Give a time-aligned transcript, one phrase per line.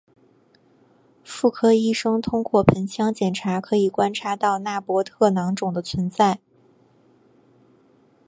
[1.23, 6.39] 妇科医生通过盆腔检查可以观察到纳博特囊肿的存在。